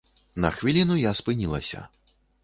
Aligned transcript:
На 0.43 0.49
хвіліну 0.59 0.95
я 1.01 1.11
спынілася. 1.19 1.83